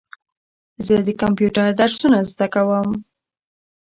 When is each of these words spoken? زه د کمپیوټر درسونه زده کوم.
زه 0.85 0.95
د 1.07 1.09
کمپیوټر 1.21 1.67
درسونه 1.79 2.17
زده 2.31 2.47
کوم. 2.53 2.89